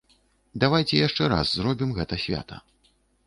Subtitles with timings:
[0.63, 2.61] Давайце яшчэ раз зробім гэта свята.